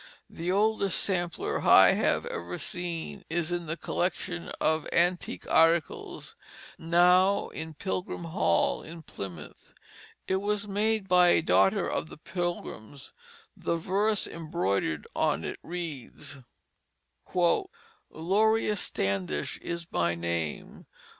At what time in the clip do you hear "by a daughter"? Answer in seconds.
11.07-11.87